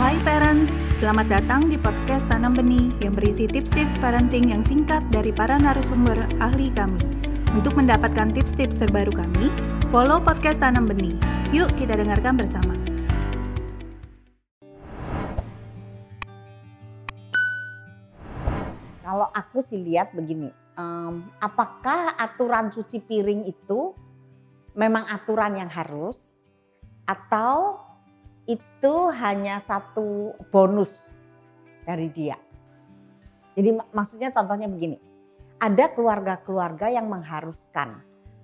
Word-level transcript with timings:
Hai 0.00 0.16
parents, 0.24 0.80
selamat 0.96 1.28
datang 1.28 1.68
di 1.68 1.76
podcast 1.76 2.24
Tanam 2.24 2.56
Benih 2.56 2.96
yang 3.04 3.12
berisi 3.12 3.44
tips-tips 3.44 4.00
parenting 4.00 4.48
yang 4.48 4.64
singkat 4.64 5.04
dari 5.12 5.36
para 5.36 5.60
narasumber 5.60 6.16
ahli 6.40 6.72
kami. 6.72 6.96
Untuk 7.52 7.76
mendapatkan 7.76 8.32
tips-tips 8.32 8.80
terbaru 8.80 9.12
kami, 9.12 9.52
follow 9.92 10.16
podcast 10.16 10.64
Tanam 10.64 10.88
Benih. 10.88 11.12
Yuk 11.52 11.68
kita 11.76 12.00
dengarkan 12.00 12.40
bersama. 12.40 12.72
Kalau 19.04 19.28
aku 19.28 19.60
sih 19.60 19.84
lihat 19.84 20.16
begini, 20.16 20.48
um, 20.80 21.28
apakah 21.36 22.16
aturan 22.16 22.72
cuci 22.72 23.04
piring 23.04 23.44
itu 23.44 23.92
memang 24.72 25.04
aturan 25.12 25.60
yang 25.60 25.68
harus 25.68 26.40
atau 27.04 27.81
itu 28.46 28.94
hanya 29.14 29.62
satu 29.62 30.34
bonus 30.50 31.14
dari 31.86 32.10
dia. 32.10 32.38
Jadi 33.52 33.68
maksudnya 33.92 34.32
contohnya 34.32 34.66
begini, 34.66 34.96
ada 35.60 35.92
keluarga-keluarga 35.92 36.88
yang 36.90 37.06
mengharuskan 37.06 38.02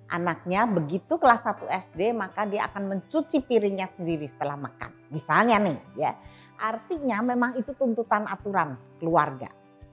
anaknya 0.09 0.65
begitu 0.65 1.21
kelas 1.21 1.45
1 1.45 1.69
SD 1.69 2.17
maka 2.17 2.49
dia 2.49 2.65
akan 2.65 2.97
mencuci 2.97 3.45
piringnya 3.45 3.85
sendiri 3.85 4.25
setelah 4.25 4.57
makan. 4.57 4.91
Misalnya 5.13 5.61
nih 5.61 5.77
ya, 5.97 6.11
artinya 6.57 7.21
memang 7.21 7.57
itu 7.57 7.73
tuntutan 7.77 8.25
aturan 8.25 8.77
keluarga. 8.97 9.49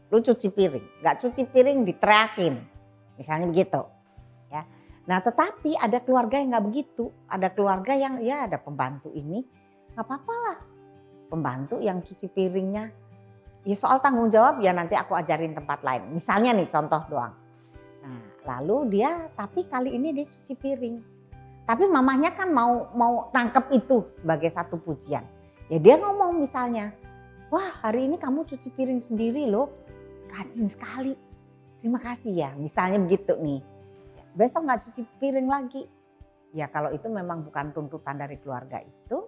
Lu 0.08 0.22
cuci 0.22 0.48
piring, 0.54 1.02
gak 1.02 1.18
cuci 1.20 1.42
piring 1.50 1.82
diteriakin. 1.82 2.54
Misalnya 3.18 3.46
begitu. 3.50 3.82
Ya. 4.52 4.62
Nah 5.08 5.18
tetapi 5.18 5.74
ada 5.76 5.98
keluarga 5.98 6.38
yang 6.38 6.54
gak 6.54 6.66
begitu. 6.68 7.10
Ada 7.26 7.50
keluarga 7.50 7.92
yang 7.96 8.22
ya 8.22 8.46
ada 8.46 8.62
pembantu 8.62 9.10
ini 9.12 9.42
gak 9.96 10.04
apa-apa 10.04 10.34
lah. 10.44 10.58
Pembantu 11.32 11.80
yang 11.80 12.04
cuci 12.04 12.28
piringnya 12.30 12.92
ya 13.66 13.74
soal 13.74 13.98
tanggung 13.98 14.30
jawab 14.30 14.62
ya 14.62 14.70
nanti 14.70 14.94
aku 14.94 15.18
ajarin 15.18 15.56
tempat 15.56 15.82
lain. 15.82 16.14
Misalnya 16.14 16.54
nih 16.54 16.70
contoh 16.70 17.02
doang. 17.10 17.34
Nah 18.04 18.22
lalu 18.46 19.00
dia 19.00 19.26
tapi 19.34 19.66
kali 19.66 19.96
ini 19.96 20.14
dia 20.14 20.28
cuci 20.28 20.54
piring. 20.54 20.96
Tapi 21.66 21.82
mamanya 21.90 22.30
kan 22.30 22.54
mau 22.54 22.94
mau 22.94 23.26
tangkep 23.34 23.74
itu 23.74 24.06
sebagai 24.14 24.46
satu 24.46 24.78
pujian. 24.78 25.26
Ya 25.66 25.82
dia 25.82 25.98
ngomong 25.98 26.38
misalnya, 26.38 26.94
wah 27.50 27.82
hari 27.82 28.06
ini 28.06 28.22
kamu 28.22 28.46
cuci 28.46 28.70
piring 28.70 29.02
sendiri 29.02 29.50
loh 29.50 29.66
rajin 30.30 30.70
sekali. 30.70 31.18
Terima 31.82 31.98
kasih 31.98 32.38
ya, 32.38 32.50
misalnya 32.54 33.02
begitu 33.02 33.34
nih. 33.42 33.66
Besok 34.38 34.62
nggak 34.62 34.80
cuci 34.86 35.02
piring 35.18 35.50
lagi. 35.50 35.90
Ya 36.54 36.70
kalau 36.70 36.94
itu 36.94 37.10
memang 37.10 37.42
bukan 37.42 37.74
tuntutan 37.74 38.14
dari 38.14 38.38
keluarga 38.38 38.78
itu, 38.78 39.26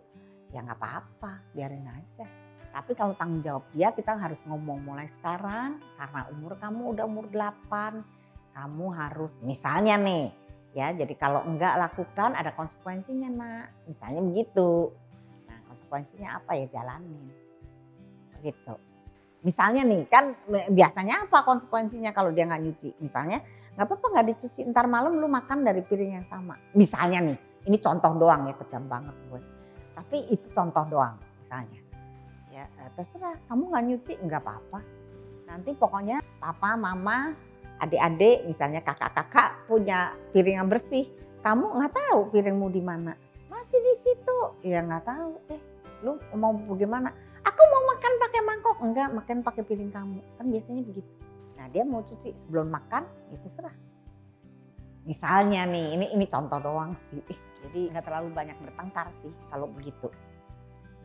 ya 0.54 0.64
nggak 0.64 0.78
apa-apa, 0.78 1.42
biarin 1.52 1.88
aja. 1.88 2.26
Tapi 2.68 2.92
kalau 2.92 3.16
tanggung 3.16 3.40
jawab 3.40 3.64
dia 3.72 3.90
kita 3.92 4.14
harus 4.16 4.44
ngomong 4.44 4.84
mulai 4.84 5.08
sekarang 5.08 5.80
karena 5.96 6.20
umur 6.32 6.60
kamu 6.60 6.82
udah 6.94 7.04
umur 7.08 7.26
8, 7.32 8.04
kamu 8.52 8.86
harus 8.92 9.38
misalnya 9.40 9.96
nih 9.96 10.28
ya 10.76 10.92
jadi 10.92 11.14
kalau 11.16 11.42
enggak 11.48 11.80
lakukan 11.80 12.36
ada 12.36 12.52
konsekuensinya 12.52 13.32
nak 13.32 13.72
misalnya 13.88 14.20
begitu 14.20 14.92
nah 15.48 15.58
konsekuensinya 15.64 16.44
apa 16.44 16.60
ya 16.60 16.68
jalanin 16.68 17.32
begitu 18.36 18.76
Misalnya 19.38 19.86
nih 19.86 20.02
kan 20.10 20.34
biasanya 20.74 21.30
apa 21.30 21.46
konsekuensinya 21.46 22.10
kalau 22.10 22.34
dia 22.34 22.42
nggak 22.42 22.62
nyuci? 22.62 22.90
Misalnya 22.98 23.38
nggak 23.78 23.86
apa-apa 23.86 24.06
nggak 24.18 24.26
dicuci 24.34 24.60
ntar 24.74 24.90
malam 24.90 25.14
lu 25.14 25.30
makan 25.30 25.62
dari 25.62 25.86
piring 25.86 26.18
yang 26.18 26.26
sama. 26.26 26.58
Misalnya 26.74 27.22
nih, 27.22 27.38
ini 27.70 27.78
contoh 27.78 28.18
doang 28.18 28.50
ya 28.50 28.54
kejam 28.58 28.90
banget 28.90 29.14
gue. 29.30 29.40
Tapi 29.98 30.30
itu 30.30 30.46
contoh 30.54 30.86
doang 30.86 31.18
misalnya. 31.42 31.82
Ya 32.54 32.70
eh, 32.78 32.90
terserah 32.94 33.34
kamu 33.50 33.62
nggak 33.74 33.84
nyuci 33.90 34.12
nggak 34.22 34.42
apa-apa. 34.46 34.80
Nanti 35.50 35.74
pokoknya 35.74 36.22
papa, 36.38 36.78
mama, 36.78 37.34
adik-adik 37.82 38.46
misalnya 38.46 38.78
kakak-kakak 38.86 39.58
punya 39.66 40.14
piring 40.30 40.62
yang 40.62 40.70
bersih. 40.70 41.10
Kamu 41.42 41.82
nggak 41.82 41.92
tahu 41.98 42.30
piringmu 42.30 42.70
di 42.70 42.82
mana. 42.82 43.18
Masih 43.50 43.82
di 43.82 43.94
situ. 43.98 44.38
Ya 44.62 44.86
nggak 44.86 45.02
tahu. 45.02 45.42
Eh 45.50 45.60
lu 46.06 46.14
mau 46.38 46.54
bagaimana? 46.54 47.10
aku 47.58 47.62
mau 47.74 47.82
makan 47.90 48.12
pakai 48.22 48.40
mangkok 48.44 48.76
enggak 48.84 49.08
makan 49.10 49.36
pakai 49.42 49.62
piring 49.64 49.90
kamu 49.90 50.20
kan 50.38 50.46
biasanya 50.46 50.82
begitu 50.84 51.12
nah 51.58 51.66
dia 51.66 51.82
mau 51.82 52.06
cuci 52.06 52.38
sebelum 52.38 52.70
makan 52.70 53.02
ya 53.34 53.36
terserah 53.42 53.74
misalnya 55.08 55.64
nih 55.64 55.96
ini 55.96 56.06
ini 56.12 56.28
contoh 56.28 56.60
doang 56.60 56.92
sih. 56.92 57.24
Jadi 57.64 57.88
nggak 57.90 58.04
terlalu 58.04 58.28
banyak 58.36 58.60
bertengkar 58.60 59.08
sih 59.16 59.32
kalau 59.48 59.64
begitu. 59.72 60.12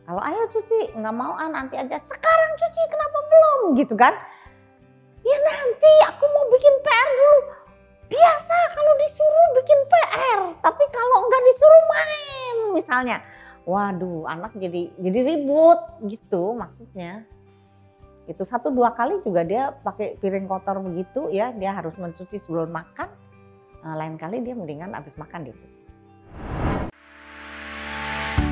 Kalau 0.04 0.20
ayo 0.20 0.44
cuci 0.52 0.92
nggak 0.92 1.14
mau 1.16 1.32
ah 1.40 1.48
nanti 1.48 1.80
aja. 1.80 1.96
Sekarang 1.96 2.50
cuci 2.60 2.82
kenapa 2.92 3.18
belum? 3.24 3.60
Gitu 3.80 3.96
kan? 3.96 4.12
Ya 5.24 5.36
nanti 5.40 5.92
aku 6.04 6.24
mau 6.28 6.44
bikin 6.52 6.74
PR 6.84 7.08
dulu. 7.16 7.40
Biasa 8.12 8.56
kalau 8.76 8.92
disuruh 9.00 9.48
bikin 9.56 9.80
PR 9.88 10.40
tapi 10.60 10.84
kalau 10.92 11.24
nggak 11.24 11.42
disuruh 11.48 11.84
main 11.88 12.56
misalnya. 12.76 13.18
Waduh 13.64 14.28
anak 14.28 14.52
jadi 14.60 14.92
jadi 15.00 15.20
ribut 15.24 15.80
gitu 16.04 16.52
maksudnya. 16.52 17.24
Itu 18.28 18.44
satu 18.44 18.68
dua 18.68 18.92
kali 18.92 19.24
juga 19.24 19.40
dia 19.40 19.72
pakai 19.72 20.20
piring 20.20 20.44
kotor 20.44 20.84
begitu 20.84 21.32
ya. 21.32 21.56
Dia 21.56 21.72
harus 21.72 21.96
mencuci 21.96 22.36
sebelum 22.36 22.68
makan 22.68 23.23
lain 23.92 24.16
kali 24.16 24.40
dia 24.40 24.56
mendingan 24.56 24.96
habis 24.96 25.20
makan 25.20 25.44
dia 25.44 25.52
cuci 25.52 25.84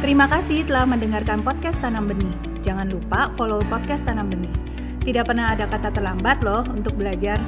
Terima 0.03 0.27
kasih 0.27 0.67
telah 0.67 0.83
mendengarkan 0.83 1.47
podcast 1.47 1.79
Tanam 1.79 2.11
Benih. 2.11 2.35
Jangan 2.67 2.91
lupa 2.91 3.31
follow 3.39 3.63
podcast 3.71 4.03
Tanam 4.03 4.35
Benih. 4.35 4.51
Tidak 4.99 5.23
pernah 5.23 5.55
ada 5.55 5.71
kata 5.71 5.95
terlambat 5.95 6.43
loh 6.43 6.67
untuk 6.67 6.99
belajar. 6.99 7.39